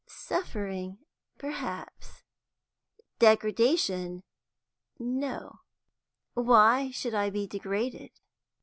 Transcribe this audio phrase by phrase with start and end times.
[0.07, 0.97] "Suffering,
[1.37, 2.23] perhaps;
[3.19, 4.23] degradation,
[4.97, 5.59] no.
[6.33, 8.09] Why should I be degraded?"